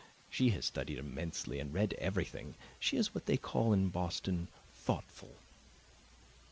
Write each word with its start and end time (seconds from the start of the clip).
She 0.31 0.49
has 0.49 0.65
studied 0.65 0.97
immensely 0.97 1.59
and 1.59 1.71
read 1.75 1.93
everything; 1.99 2.55
she 2.79 2.97
is 2.97 3.13
what 3.13 3.27
they 3.27 3.37
call 3.37 3.71
in 3.71 3.89
Boston 3.89 4.47
'thoughtful. 4.73 5.35